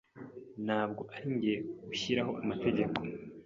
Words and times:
Ntabwo 0.65 1.01
arinjye 1.15 1.53
ushyiraho 1.93 2.31
amategeko. 2.43 2.97